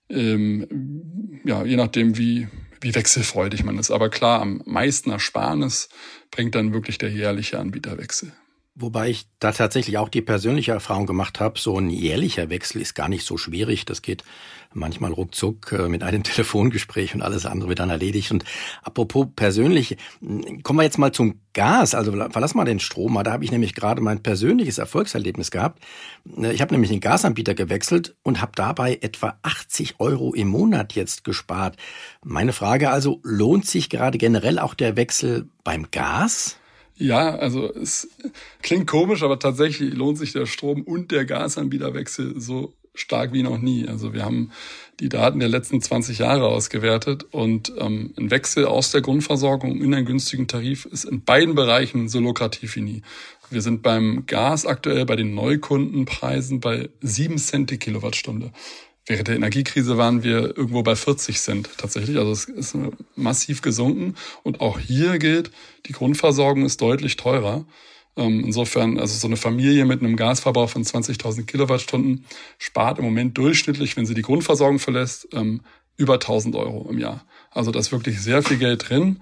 Ähm, 0.09 1.41
ja, 1.45 1.63
je 1.63 1.77
nachdem, 1.77 2.17
wie, 2.17 2.49
wie 2.83 2.95
wechselfreudig 2.95 3.63
man 3.63 3.77
ist. 3.79 3.91
Aber 3.91 4.09
klar, 4.09 4.41
am 4.41 4.61
meisten 4.65 5.09
Ersparnis 5.09 5.89
bringt 6.31 6.55
dann 6.55 6.73
wirklich 6.73 6.97
der 6.97 7.09
jährliche 7.09 7.59
Anbieterwechsel. 7.59 8.33
Wobei 8.75 9.11
ich 9.11 9.27
da 9.37 9.51
tatsächlich 9.51 9.99
auch 9.99 10.09
die 10.09 10.23
persönliche 10.23 10.71
Erfahrung 10.71 11.05
gemacht 11.05 11.39
habe, 11.39 11.59
so 11.59 11.77
ein 11.77 11.91
jährlicher 11.91 12.49
Wechsel 12.49 12.81
ist 12.81 12.95
gar 12.95 13.07
nicht 13.07 13.23
so 13.23 13.37
schwierig. 13.37 13.85
Das 13.85 14.01
geht 14.01 14.23
manchmal 14.73 15.11
ruckzuck 15.11 15.71
äh, 15.73 15.89
mit 15.89 16.01
einem 16.01 16.23
Telefongespräch 16.23 17.13
und 17.13 17.21
alles 17.21 17.45
andere 17.45 17.69
wird 17.69 17.77
dann 17.77 17.91
erledigt. 17.91 18.31
Und 18.31 18.45
apropos 18.81 19.27
persönlich, 19.35 19.97
kommen 20.63 20.79
wir 20.79 20.83
jetzt 20.83 20.97
mal 20.97 21.11
zum 21.11 21.39
Gas. 21.53 21.93
Also 21.93 22.11
verlass 22.11 22.55
mal 22.55 22.65
den 22.65 22.79
Strom. 22.79 23.19
Da 23.23 23.31
habe 23.31 23.45
ich 23.45 23.51
nämlich 23.51 23.75
gerade 23.75 24.01
mein 24.01 24.23
persönliches 24.23 24.79
Erfolgserlebnis 24.79 25.51
gehabt. 25.51 25.83
Äh, 26.35 26.51
ich 26.53 26.61
habe 26.61 26.73
nämlich 26.73 26.89
den 26.89 26.99
Gasanbieter 26.99 27.53
gewechselt 27.53 28.15
und 28.23 28.41
habe 28.41 28.53
dabei 28.55 28.97
etwa 29.01 29.37
80 29.43 29.99
Euro 29.99 30.33
im 30.33 30.47
Monat 30.47 30.93
jetzt 30.93 31.23
gespart. 31.23 31.77
Meine 32.23 32.53
Frage 32.53 32.89
also, 32.89 33.19
lohnt 33.21 33.67
sich 33.67 33.91
gerade 33.91 34.17
generell 34.17 34.57
auch 34.57 34.73
der 34.73 34.95
Wechsel 34.95 35.47
beim 35.63 35.91
Gas? 35.91 36.57
Ja, 36.95 37.35
also 37.35 37.73
es 37.73 38.09
klingt 38.61 38.87
komisch, 38.87 39.23
aber 39.23 39.39
tatsächlich 39.39 39.93
lohnt 39.93 40.17
sich 40.17 40.33
der 40.33 40.45
Strom- 40.45 40.83
und 40.83 41.11
der 41.11 41.25
Gasanbieterwechsel 41.25 42.39
so 42.39 42.73
stark 42.95 43.33
wie 43.33 43.43
noch 43.43 43.57
nie. 43.57 43.87
Also 43.87 44.13
wir 44.13 44.23
haben 44.23 44.51
die 44.99 45.09
Daten 45.09 45.39
der 45.39 45.49
letzten 45.49 45.81
20 45.81 46.19
Jahre 46.19 46.47
ausgewertet 46.47 47.25
und 47.31 47.73
ähm, 47.79 48.13
ein 48.17 48.29
Wechsel 48.29 48.65
aus 48.65 48.91
der 48.91 49.01
Grundversorgung 49.01 49.81
in 49.81 49.93
einen 49.93 50.05
günstigen 50.05 50.47
Tarif 50.47 50.85
ist 50.85 51.05
in 51.05 51.23
beiden 51.23 51.55
Bereichen 51.55 52.07
so 52.07 52.19
lukrativ 52.19 52.75
wie 52.75 52.81
nie. 52.81 53.01
Wir 53.49 53.61
sind 53.61 53.81
beim 53.81 54.25
Gas 54.27 54.65
aktuell 54.65 55.05
bei 55.05 55.15
den 55.15 55.33
Neukundenpreisen 55.33 56.59
bei 56.59 56.89
7 57.01 57.37
Cent 57.37 57.71
die 57.71 57.77
Kilowattstunde. 57.77 58.51
Während 59.05 59.27
der 59.27 59.35
Energiekrise 59.35 59.97
waren 59.97 60.23
wir 60.23 60.57
irgendwo 60.57 60.81
bei 60.81 60.95
40 60.95 61.39
Cent 61.39 61.69
tatsächlich. 61.77 62.17
Also 62.17 62.31
es 62.31 62.45
ist 62.45 62.77
massiv 63.15 63.61
gesunken. 63.61 64.15
Und 64.43 64.61
auch 64.61 64.79
hier 64.79 65.19
gilt, 65.19 65.51
die 65.85 65.91
Grundversorgung 65.91 66.65
ist 66.65 66.81
deutlich 66.81 67.17
teurer. 67.17 67.65
Ähm, 68.15 68.41
insofern, 68.45 68.99
also 68.99 69.17
so 69.17 69.27
eine 69.27 69.37
Familie 69.37 69.85
mit 69.85 70.01
einem 70.01 70.15
Gasverbrauch 70.15 70.69
von 70.69 70.83
20.000 70.83 71.45
Kilowattstunden 71.45 72.25
spart 72.59 72.99
im 72.99 73.05
Moment 73.05 73.37
durchschnittlich, 73.37 73.97
wenn 73.97 74.05
sie 74.05 74.13
die 74.13 74.21
Grundversorgung 74.21 74.79
verlässt, 74.79 75.27
ähm, 75.33 75.61
über 75.97 76.13
1000 76.13 76.55
Euro 76.55 76.89
im 76.89 76.97
Jahr. 76.97 77.25
Also 77.51 77.71
da 77.71 77.79
ist 77.79 77.91
wirklich 77.91 78.21
sehr 78.21 78.41
viel 78.41 78.57
Geld 78.57 78.89
drin. 78.89 79.19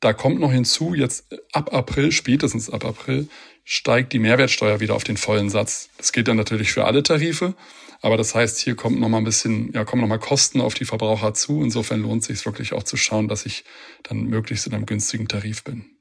Da 0.00 0.12
kommt 0.12 0.40
noch 0.40 0.52
hinzu, 0.52 0.94
jetzt 0.94 1.26
ab 1.52 1.72
April, 1.72 2.12
spätestens 2.12 2.68
ab 2.68 2.84
April, 2.84 3.28
steigt 3.64 4.12
die 4.12 4.18
Mehrwertsteuer 4.18 4.80
wieder 4.80 4.94
auf 4.94 5.04
den 5.04 5.16
vollen 5.16 5.50
Satz. 5.50 5.88
Das 5.96 6.12
gilt 6.12 6.28
dann 6.28 6.36
natürlich 6.36 6.72
für 6.72 6.84
alle 6.84 7.02
Tarife. 7.02 7.54
Aber 8.02 8.16
das 8.16 8.34
heißt, 8.34 8.58
hier 8.58 8.76
kommt 8.76 9.00
noch 9.00 9.08
mal 9.08 9.18
ein 9.18 9.24
bisschen, 9.24 9.72
ja, 9.72 9.84
kommen 9.84 10.02
noch 10.02 10.08
mal 10.08 10.18
Kosten 10.18 10.60
auf 10.60 10.74
die 10.74 10.84
Verbraucher 10.84 11.34
zu. 11.34 11.62
Insofern 11.62 12.02
lohnt 12.02 12.22
es 12.22 12.28
sich 12.28 12.46
wirklich 12.46 12.74
auch 12.74 12.82
zu 12.82 12.96
schauen, 12.96 13.26
dass 13.26 13.46
ich 13.46 13.64
dann 14.02 14.24
möglichst 14.24 14.66
in 14.66 14.74
einem 14.74 14.86
günstigen 14.86 15.28
Tarif 15.28 15.64
bin. 15.64 15.95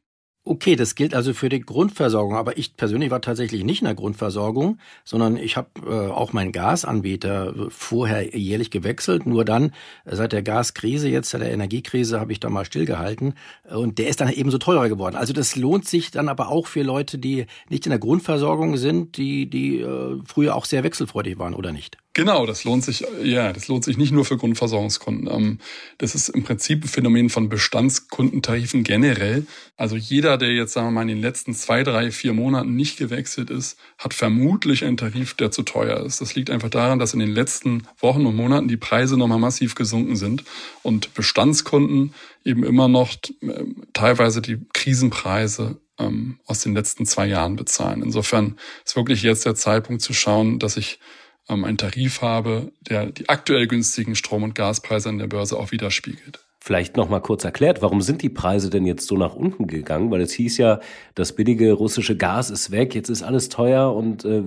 Okay, 0.48 0.76
das 0.76 0.94
gilt 0.94 1.16
also 1.16 1.34
für 1.34 1.50
die 1.50 1.60
Grundversorgung, 1.60 2.36
aber 2.36 2.56
ich 2.60 2.78
persönlich 2.78 3.10
war 3.10 3.20
tatsächlich 3.20 3.64
nicht 3.64 3.82
in 3.82 3.86
der 3.86 3.96
Grundversorgung, 3.96 4.78
sondern 5.04 5.38
ich 5.38 5.58
habe 5.58 5.70
äh, 5.88 6.12
auch 6.12 6.34
meinen 6.34 6.52
Gasanbieter 6.52 7.56
vorher 7.70 8.38
jährlich 8.38 8.70
gewechselt. 8.70 9.26
Nur 9.26 9.44
dann, 9.44 9.74
seit 10.06 10.34
der 10.34 10.44
Gaskrise, 10.44 11.10
jetzt 11.10 11.32
seit 11.32 11.42
der 11.42 11.52
Energiekrise, 11.52 12.20
habe 12.20 12.32
ich 12.32 12.40
da 12.40 12.52
mal 12.52 12.64
stillgehalten 12.64 13.34
und 13.72 13.98
der 13.98 14.08
ist 14.08 14.22
dann 14.22 14.32
ebenso 14.32 14.60
teurer 14.60 14.88
geworden. 14.88 15.16
Also 15.16 15.34
das 15.34 15.56
lohnt 15.56 15.88
sich 15.88 16.12
dann 16.12 16.30
aber 16.30 16.50
auch 16.50 16.68
für 16.68 16.84
Leute, 16.84 17.18
die 17.18 17.48
nicht 17.70 17.88
in 17.88 17.90
der 17.90 18.00
Grundversorgung 18.00 18.78
sind, 18.78 19.18
die, 19.18 19.50
die 19.50 19.80
äh, 19.80 20.20
früher 20.28 20.56
auch 20.56 20.66
sehr 20.66 20.84
wechselfreudig 20.84 21.40
waren, 21.40 21.56
oder 21.56 21.72
nicht? 21.72 21.98
Genau, 22.18 22.46
das 22.46 22.64
lohnt 22.64 22.82
sich, 22.82 23.06
ja, 23.22 23.52
das 23.52 23.68
lohnt 23.68 23.84
sich 23.84 23.98
nicht 23.98 24.14
nur 24.14 24.24
für 24.24 24.38
Grundversorgungskunden. 24.38 25.28
Ähm, 25.30 25.60
das 25.98 26.16
ist 26.16 26.30
im 26.30 26.44
Prinzip 26.44 26.86
ein 26.86 26.88
Phänomen 26.88 27.30
von 27.30 27.50
Bestandskundentarifen 27.50 28.86
generell. 28.86 29.46
Also 29.76 29.98
jeder, 29.98 30.38
der 30.38 30.54
jetzt, 30.54 30.72
sagen 30.72 30.88
wir 30.88 30.92
mal, 30.92 31.02
in 31.02 31.10
den 31.10 31.22
letzten 31.22 31.54
zwei, 31.54 31.84
drei, 31.84 32.12
vier 32.12 32.32
Monaten 32.32 32.74
nicht 32.74 32.98
gewechselt 32.98 33.50
ist, 33.50 33.78
hat 33.98 34.14
vermutlich 34.14 34.86
einen 34.86 34.96
Tarif, 34.96 35.34
der 35.34 35.52
zu 35.52 35.64
teuer 35.64 36.06
ist. 36.06 36.22
Das 36.22 36.36
liegt 36.36 36.50
einfach 36.50 36.70
daran, 36.70 37.00
dass 37.00 37.14
in 37.14 37.20
den 37.20 37.34
letzten 37.34 37.84
Wochen 38.00 38.26
und 38.26 38.38
Monaten 38.38 38.70
die 38.70 38.78
Preise 38.78 39.18
nochmal 39.18 39.40
massiv 39.40 39.76
gesunken 39.76 40.16
sind 40.16 40.46
und 40.84 41.14
Bestandskunden 41.16 42.14
eben 42.46 42.64
immer 42.64 42.88
noch 42.88 43.14
äh, 43.42 43.66
teilweise 43.92 44.42
die 44.42 44.60
Krisenpreise 44.72 45.82
ähm, 46.00 46.40
aus 46.46 46.62
den 46.62 46.76
letzten 46.76 47.06
zwei 47.06 47.26
Jahren 47.26 47.58
bezahlen. 47.58 48.02
Insofern 48.02 48.56
ist 48.86 48.96
wirklich 48.96 49.22
jetzt 49.22 49.46
der 49.46 49.56
Zeitpunkt 49.56 50.02
zu 50.02 50.14
schauen, 50.14 50.60
dass 50.60 50.78
ich 50.78 50.98
ähm, 50.98 51.02
einen 51.48 51.78
Tarif 51.78 52.22
habe, 52.22 52.72
der 52.82 53.08
die 53.08 53.30
aktuell 53.30 53.68
günstigen 53.68 54.16
Strom- 54.16 54.44
und 54.44 54.56
Gaspreise 54.56 55.10
an 55.10 55.20
der 55.20 55.28
Börse 55.28 55.58
auch 55.58 55.72
widerspiegelt. 55.72 56.40
Vielleicht 56.60 56.98
noch 56.98 57.10
mal 57.10 57.20
kurz 57.20 57.44
erklärt, 57.44 57.84
warum 57.84 58.02
sind 58.02 58.24
die 58.24 58.30
Preise 58.30 58.72
denn 58.72 58.88
jetzt 58.88 59.06
so 59.06 59.16
nach 59.18 59.36
unten 59.36 59.68
gegangen? 59.68 60.10
Weil 60.10 60.22
es 60.22 60.32
hieß 60.34 60.58
ja, 60.58 60.80
das 61.14 61.34
billige 61.34 61.74
russische 61.74 62.18
Gas 62.18 62.50
ist 62.50 62.72
weg, 62.72 62.96
jetzt 62.96 63.10
ist 63.10 63.22
alles 63.22 63.50
teuer 63.50 63.94
und 63.94 64.26
äh, 64.26 64.42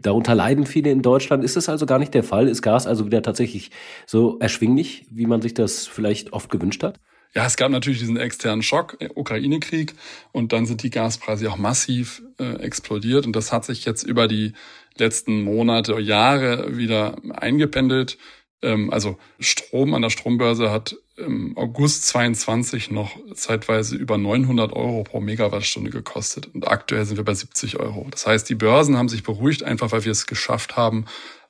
darunter 0.00 0.36
leiden 0.36 0.66
viele 0.66 0.92
in 0.92 1.02
Deutschland. 1.02 1.42
Ist 1.42 1.56
das 1.56 1.68
also 1.68 1.84
gar 1.84 1.98
nicht 1.98 2.14
der 2.14 2.22
Fall? 2.22 2.46
Ist 2.46 2.62
Gas 2.62 2.86
also 2.86 3.06
wieder 3.06 3.22
tatsächlich 3.22 3.72
so 4.06 4.38
erschwinglich, 4.38 5.06
wie 5.10 5.26
man 5.26 5.42
sich 5.42 5.54
das 5.54 5.88
vielleicht 5.88 6.32
oft 6.32 6.48
gewünscht 6.48 6.84
hat? 6.84 7.00
Ja, 7.34 7.46
es 7.46 7.56
gab 7.56 7.70
natürlich 7.70 7.98
diesen 7.98 8.16
externen 8.16 8.62
Schock, 8.62 8.96
äh, 9.00 9.08
Ukraine-Krieg, 9.14 9.94
und 10.32 10.52
dann 10.52 10.66
sind 10.66 10.82
die 10.82 10.90
Gaspreise 10.90 11.50
auch 11.50 11.56
massiv 11.56 12.22
äh, 12.38 12.54
explodiert. 12.60 13.26
Und 13.26 13.34
das 13.34 13.52
hat 13.52 13.64
sich 13.64 13.84
jetzt 13.84 14.04
über 14.04 14.28
die 14.28 14.52
letzten 14.96 15.42
Monate, 15.42 15.98
Jahre 15.98 16.76
wieder 16.76 17.16
eingependelt. 17.34 18.18
Ähm, 18.62 18.90
also 18.90 19.18
Strom 19.40 19.94
an 19.94 20.02
der 20.02 20.10
Strombörse 20.10 20.70
hat 20.70 20.96
im 21.16 21.56
August 21.56 22.06
22 22.08 22.90
noch 22.90 23.16
zeitweise 23.34 23.96
über 23.96 24.18
900 24.18 24.72
Euro 24.72 25.04
pro 25.04 25.20
Megawattstunde 25.20 25.90
gekostet 25.90 26.48
und 26.52 26.66
aktuell 26.66 27.04
sind 27.04 27.16
wir 27.18 27.24
bei 27.24 27.34
70 27.34 27.78
Euro. 27.78 28.08
Das 28.10 28.26
heißt, 28.26 28.48
die 28.48 28.56
Börsen 28.56 28.96
haben 28.96 29.08
sich 29.08 29.22
beruhigt, 29.22 29.62
einfach 29.62 29.92
weil 29.92 30.04
wir 30.04 30.10
es 30.10 30.26
geschafft 30.26 30.76
haben, 30.76 31.04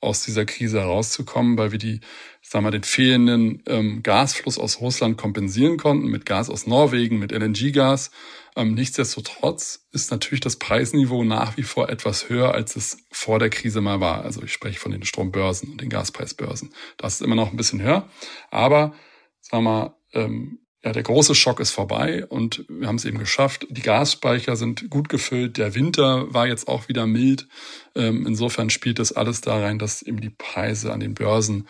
aus 0.04 0.24
dieser 0.24 0.44
Krise 0.44 0.80
herauszukommen, 0.80 1.58
weil 1.58 1.72
wir 1.72 1.78
die, 1.78 2.00
sagen 2.42 2.64
wir, 2.64 2.70
den 2.70 2.84
fehlenden 2.84 3.62
ähm, 3.66 4.02
Gasfluss 4.02 4.58
aus 4.58 4.80
Russland 4.80 5.16
kompensieren 5.18 5.76
konnten 5.76 6.08
mit 6.08 6.26
Gas 6.26 6.50
aus 6.50 6.66
Norwegen, 6.66 7.18
mit 7.18 7.32
LNG-Gas 7.32 8.10
ähm, 8.56 8.74
nichtsdestotrotz 8.74 9.86
ist 9.90 10.10
natürlich 10.10 10.40
das 10.40 10.56
Preisniveau 10.56 11.24
nach 11.24 11.56
wie 11.56 11.64
vor 11.64 11.88
etwas 11.88 12.28
höher, 12.28 12.54
als 12.54 12.76
es 12.76 12.98
vor 13.10 13.38
der 13.38 13.50
Krise 13.50 13.80
mal 13.80 14.00
war. 14.00 14.22
Also 14.22 14.42
ich 14.42 14.52
spreche 14.52 14.78
von 14.78 14.92
den 14.92 15.04
Strombörsen 15.04 15.70
und 15.72 15.80
den 15.80 15.88
Gaspreisbörsen. 15.88 16.72
Das 16.96 17.14
ist 17.14 17.22
immer 17.22 17.34
noch 17.34 17.50
ein 17.50 17.56
bisschen 17.56 17.82
höher. 17.82 18.08
Aber, 18.50 18.94
sagen 19.40 19.64
wir 19.64 19.70
mal, 19.70 19.96
ähm, 20.12 20.60
ja, 20.84 20.92
der 20.92 21.02
große 21.02 21.34
Schock 21.34 21.60
ist 21.60 21.70
vorbei 21.70 22.26
und 22.26 22.66
wir 22.68 22.86
haben 22.86 22.96
es 22.96 23.06
eben 23.06 23.18
geschafft. 23.18 23.66
Die 23.70 23.80
Gasspeicher 23.80 24.54
sind 24.54 24.90
gut 24.90 25.08
gefüllt. 25.08 25.56
Der 25.56 25.74
Winter 25.74 26.32
war 26.34 26.46
jetzt 26.46 26.68
auch 26.68 26.88
wieder 26.88 27.06
mild. 27.06 27.48
Ähm, 27.94 28.26
insofern 28.26 28.68
spielt 28.68 28.98
das 28.98 29.10
alles 29.12 29.40
da 29.40 29.58
rein, 29.58 29.78
dass 29.78 30.02
eben 30.02 30.20
die 30.20 30.30
Preise 30.30 30.92
an 30.92 31.00
den 31.00 31.14
Börsen 31.14 31.68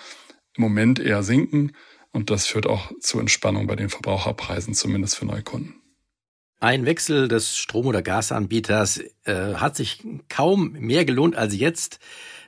im 0.57 0.63
Moment 0.63 0.99
eher 0.99 1.23
sinken. 1.23 1.77
Und 2.11 2.31
das 2.31 2.47
führt 2.47 2.67
auch 2.67 2.91
zu 3.01 3.21
Entspannung 3.21 3.69
bei 3.69 3.77
den 3.77 3.89
Verbraucherpreisen, 3.89 4.75
zumindest 4.75 5.17
für 5.17 5.27
Neukunden. 5.27 5.81
Ein 6.59 6.85
Wechsel 6.85 7.29
des 7.29 7.57
Strom- 7.57 7.87
oder 7.87 8.03
Gasanbieters 8.03 9.01
äh, 9.25 9.55
hat 9.55 9.77
sich 9.77 10.03
kaum 10.29 10.73
mehr 10.73 11.05
gelohnt 11.05 11.37
als 11.37 11.57
jetzt. 11.57 12.01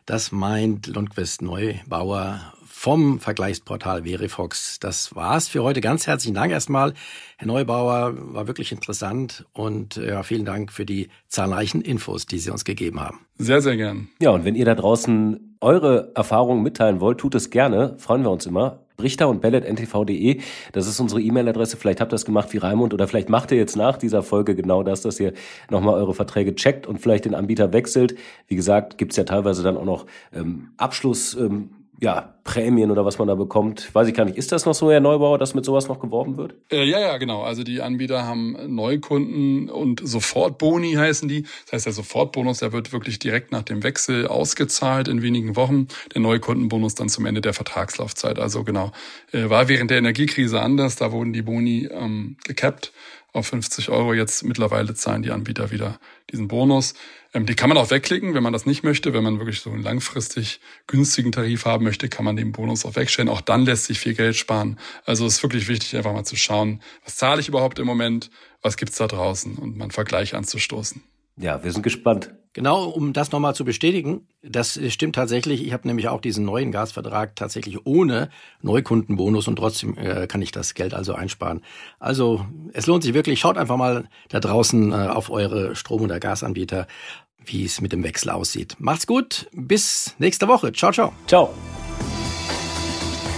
Das 0.05 0.33
meint 0.33 0.89
Lundquist 0.89 1.43
Neubauer 1.43 2.56
vom 2.79 3.21
Vergleichsportal 3.21 4.05
Verifox. 4.05 4.79
Das 4.79 5.17
war's 5.17 5.49
für 5.49 5.63
heute. 5.63 5.81
Ganz 5.81 6.07
herzlichen 6.07 6.35
Dank 6.35 6.53
erstmal, 6.53 6.93
Herr 7.39 7.47
Neubauer. 7.47 8.13
War 8.35 8.47
wirklich 8.47 8.71
interessant 8.71 9.47
und 9.55 9.97
ja, 9.97 10.23
vielen 10.23 10.45
Dank 10.45 10.71
für 10.71 10.85
die 10.85 11.09
zahlreichen 11.27 11.81
Infos, 11.81 12.27
die 12.27 12.39
Sie 12.39 12.51
uns 12.51 12.67
gegeben 12.67 13.01
haben. 13.01 13.21
Sehr, 13.39 13.63
sehr 13.63 13.79
gern. 13.79 14.09
Ja, 14.21 14.31
und 14.31 14.45
wenn 14.45 14.55
ihr 14.55 14.67
da 14.67 14.75
draußen 14.75 15.57
eure 15.63 16.13
Erfahrungen 16.15 16.63
mitteilen 16.63 17.01
wollt, 17.01 17.19
tut 17.19 17.35
es 17.35 17.49
gerne. 17.49 17.97
Freuen 17.99 18.23
wir 18.23 18.31
uns 18.31 18.45
immer. 18.45 18.85
Brichter 18.99 19.31
und 19.31 19.41
bellet.ntv.de. 19.41 20.41
Das 20.73 20.87
ist 20.87 21.01
unsere 21.01 21.23
E-Mail-Adresse. 21.23 21.79
Vielleicht 21.79 22.03
habt 22.03 22.13
ihr 22.13 22.17
das 22.17 22.27
gemacht 22.27 22.53
wie 22.53 22.59
Raimund 22.59 22.93
oder 22.93 23.09
vielleicht 23.09 23.31
macht 23.31 23.53
ihr 23.53 23.59
jetzt 23.59 23.77
nach 23.77 23.97
dieser 23.97 24.23
Folge 24.23 24.55
genau 24.55 24.83
das, 24.83 25.01
dass 25.01 25.19
ihr 25.19 25.33
nochmal 25.71 25.95
eure 25.95 26.13
Verträge 26.13 26.55
checkt 26.55 26.87
und 26.87 26.99
vielleicht 26.99 27.25
den 27.25 27.35
Anbieter 27.35 27.73
wechselt. 27.73 28.17
Wie 28.49 28.55
gesagt, 28.55 28.99
gibt's 28.99 29.17
ja 29.17 29.25
teilweise 29.25 29.63
dann 29.63 29.79
auch 29.79 29.85
noch 29.87 30.07
ähm, 30.35 30.73
Abschluss. 30.77 31.35
Ähm, 31.35 31.71
ja, 32.01 32.36
Prämien 32.47 32.91
oder 32.91 33.05
was 33.05 33.19
man 33.19 33.29
da 33.29 33.35
bekommt. 33.35 33.95
Weiß 33.95 34.09
ich 34.09 34.15
gar 34.15 34.25
nicht. 34.25 34.39
Ist 34.39 34.53
das 34.53 34.65
noch 34.65 34.75
so, 34.75 34.91
Herr 34.91 35.01
Neubauer, 35.01 35.37
dass 35.37 35.55
mit 35.55 35.65
sowas 35.65 35.89
noch 35.89 35.99
geworben 35.99 36.39
wird? 36.39 36.55
Äh, 36.71 36.85
ja, 36.85 37.01
ja, 37.01 37.19
genau. 37.19 37.43
Also 37.43 37.65
die 37.65 37.83
Anbieter 37.83 38.25
haben 38.25 38.57
Neukunden 38.69 39.69
und 39.69 40.01
Sofortboni 40.03 40.95
heißen 40.95 41.29
die. 41.29 41.43
Das 41.65 41.73
heißt, 41.73 41.87
der 41.87 41.93
Sofortbonus, 41.93 42.61
der 42.61 42.73
wird 42.73 42.93
wirklich 42.93 43.19
direkt 43.19 43.53
nach 43.53 43.65
dem 43.65 43.83
Wechsel 43.83 44.29
ausgezahlt 44.29 45.09
in 45.09 45.21
wenigen 45.23 45.57
Wochen. 45.57 45.89
Der 46.15 46.23
Neukundenbonus 46.23 46.95
dann 46.95 47.09
zum 47.09 47.27
Ende 47.27 47.41
der 47.41 47.53
Vertragslaufzeit. 47.53 48.39
Also 48.39 48.65
genau, 48.65 48.93
äh, 49.33 49.51
war 49.51 49.69
während 49.69 49.91
der 49.91 49.99
Energiekrise 49.99 50.63
anders. 50.63 50.97
Da 50.97 51.13
wurden 51.13 51.33
die 51.33 51.43
Boni 51.43 51.89
ähm, 51.91 52.37
gekappt 52.45 52.93
auf 53.37 53.49
50 53.49 53.91
Euro. 53.91 54.15
Jetzt 54.15 54.45
mittlerweile 54.45 54.95
zahlen 54.95 55.23
die 55.23 55.31
Anbieter 55.31 55.71
wieder 55.71 56.01
diesen 56.31 56.49
Bonus. 56.49 56.95
Ähm, 57.35 57.47
die 57.47 57.55
kann 57.55 57.69
man 57.69 57.79
auch 57.79 57.91
wegklicken, 57.91 58.35
wenn 58.35 58.43
man 58.43 58.53
das 58.53 58.67
nicht 58.67 58.83
möchte. 58.83 59.13
Wenn 59.13 59.23
man 59.23 59.39
wirklich 59.39 59.61
so 59.61 59.71
einen 59.71 59.83
langfristig 59.83 60.61
günstigen 60.87 61.33
Tarif 61.33 61.67
haben 61.67 61.85
möchte, 61.85 62.09
kann 62.09 62.25
man 62.25 62.36
den 62.37 62.53
Bonus 62.53 62.85
auch 62.85 62.97
wegstellen. 62.97 63.29
Auch 63.29 63.41
dann 63.41 63.65
lässt 63.65 63.85
sich 63.87 63.99
viel 63.99 64.15
Geld 64.15 64.37
sparen. 64.37 64.79
Also 65.05 65.27
es 65.27 65.37
ist 65.37 65.43
wirklich 65.43 65.69
wichtig, 65.69 65.97
einfach 65.97 66.13
mal 66.13 66.25
zu 66.25 66.37
schauen, 66.37 66.81
was 67.05 67.17
zahle 67.17 67.41
ich 67.41 67.49
überhaupt 67.49 67.79
im 67.79 67.87
Moment, 67.87 68.31
was 68.63 68.77
gibt's 68.77 68.99
da 68.99 69.07
draußen 69.07 69.57
und 69.57 69.77
mal 69.77 69.85
einen 69.85 69.91
Vergleich 69.91 70.35
anzustoßen. 70.35 71.03
Ja, 71.39 71.63
wir 71.63 71.73
sind 71.73 71.83
gespannt. 71.83 72.31
Genau, 72.55 72.85
um 72.85 73.13
das 73.13 73.33
nochmal 73.33 73.55
zu 73.55 73.67
bestätigen, 73.67 74.27
das 74.43 74.81
stimmt 74.89 75.15
tatsächlich. 75.15 75.67
Ich 75.67 75.75
habe 75.75 75.87
nämlich 75.87 76.09
auch 76.09 76.23
diesen 76.23 76.47
neuen 76.47 76.73
Gasvertrag 76.73 77.37
tatsächlich 77.37 77.85
ohne 77.85 78.31
Neukundenbonus 78.63 79.47
und 79.47 79.57
trotzdem 79.57 79.99
äh, 79.99 80.27
kann 80.27 80.41
ich 80.41 80.53
das 80.53 80.73
Geld 80.73 80.95
also 80.95 81.13
einsparen. 81.13 81.61
Also 81.99 82.47
es 82.73 82.87
lohnt 82.87 83.03
sich 83.03 83.13
wirklich. 83.13 83.41
Schaut 83.41 83.59
einfach 83.59 83.77
mal 83.77 84.09
da 84.31 84.41
draußen 84.41 84.91
äh, 84.93 84.95
auf 84.95 85.29
eure 85.29 85.77
Strom- 85.77 86.01
oder 86.01 86.19
Gasanbieter, 86.19 86.87
wie 87.45 87.67
es 87.67 87.83
mit 87.83 87.93
dem 87.93 88.03
Wechsel 88.03 88.31
aussieht. 88.31 88.77
Macht's 88.79 89.07
gut, 89.07 89.51
bis 89.53 90.15
nächste 90.19 90.49
Woche. 90.49 90.73
Ciao, 90.73 90.93
ciao. 90.93 91.13
Ciao. 91.27 91.53